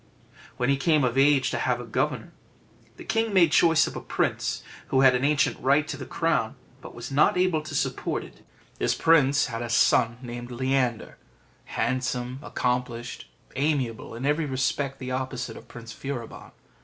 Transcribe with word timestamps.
When 0.57 0.69
he 0.69 0.77
came 0.77 1.03
of 1.03 1.15
age 1.15 1.51
to 1.51 1.59
have 1.59 1.79
a 1.79 1.85
governor, 1.85 2.31
the 2.97 3.03
king 3.03 3.31
made 3.35 3.51
choice 3.51 3.85
of 3.85 3.95
a 3.95 4.01
prince 4.01 4.63
who 4.87 5.01
had 5.01 5.13
an 5.13 5.23
ancient 5.23 5.59
right 5.59 5.87
to 5.87 5.95
the 5.95 6.07
crown, 6.07 6.55
but 6.81 6.95
was 6.95 7.11
not 7.11 7.37
able 7.37 7.61
to 7.61 7.75
support 7.75 8.23
it. 8.23 8.43
This 8.79 8.95
prince 8.95 9.45
had 9.45 9.61
a 9.61 9.69
son, 9.69 10.17
named 10.23 10.49
Leander, 10.49 11.19
handsome, 11.65 12.39
accomplished, 12.41 13.27
amiable 13.55 14.15
in 14.15 14.25
every 14.25 14.47
respect 14.47 14.97
the 14.97 15.11
opposite 15.11 15.55
of 15.55 15.67
Prince 15.67 15.93
Furibon. 15.93 16.49